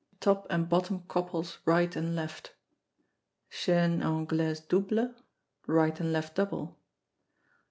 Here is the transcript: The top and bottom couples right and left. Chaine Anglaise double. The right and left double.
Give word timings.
The 0.13 0.17
top 0.19 0.47
and 0.49 0.67
bottom 0.67 1.01
couples 1.03 1.59
right 1.63 1.95
and 1.95 2.15
left. 2.15 2.55
Chaine 3.51 4.01
Anglaise 4.01 4.59
double. 4.61 5.13
The 5.67 5.73
right 5.73 5.99
and 5.99 6.11
left 6.11 6.33
double. 6.33 6.79